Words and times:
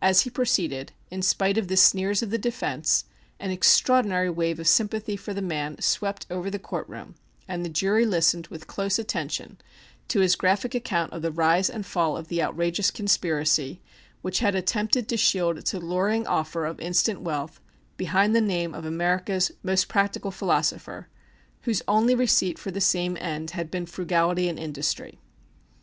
As 0.00 0.22
he 0.22 0.30
proceeded, 0.30 0.92
in 1.10 1.20
spite 1.20 1.58
of 1.58 1.68
the 1.68 1.76
sneers 1.76 2.22
of 2.22 2.30
the 2.30 2.38
defence, 2.38 3.04
an 3.38 3.50
extraordinary 3.50 4.30
wave 4.30 4.58
of 4.58 4.66
sympathy 4.66 5.16
for 5.18 5.34
the 5.34 5.42
man 5.42 5.76
swept 5.82 6.24
over 6.30 6.48
the 6.50 6.58
court 6.58 6.88
room, 6.88 7.14
and 7.46 7.62
the 7.62 7.68
jury 7.68 8.06
listened 8.06 8.46
with 8.46 8.68
close 8.68 8.98
attention 8.98 9.58
to 10.08 10.20
his 10.20 10.34
graphic 10.34 10.74
account 10.74 11.12
of 11.12 11.20
the 11.20 11.30
rise 11.30 11.68
and 11.68 11.84
fall 11.84 12.16
of 12.16 12.28
the 12.28 12.42
outrageous 12.42 12.90
conspiracy 12.90 13.82
which 14.22 14.38
had 14.38 14.54
attempted 14.54 15.10
to 15.10 15.18
shield 15.18 15.58
its 15.58 15.74
alluring 15.74 16.26
offer 16.26 16.64
of 16.64 16.80
instant 16.80 17.20
wealth 17.20 17.60
behind 17.98 18.34
the 18.34 18.40
name 18.40 18.74
of 18.74 18.86
America's 18.86 19.52
most 19.62 19.88
practical 19.88 20.30
philosopher, 20.30 21.06
whose 21.64 21.82
only 21.86 22.14
receipt 22.14 22.58
for 22.58 22.70
the 22.70 22.80
same 22.80 23.14
end 23.20 23.50
had 23.50 23.70
been 23.70 23.84
frugality 23.84 24.48
and 24.48 24.58
industry. 24.58 25.18